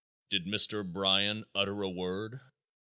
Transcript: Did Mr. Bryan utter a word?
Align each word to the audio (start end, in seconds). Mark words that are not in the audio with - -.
Did 0.31 0.45
Mr. 0.47 0.83
Bryan 0.83 1.45
utter 1.53 1.79
a 1.83 1.87
word? 1.91 2.39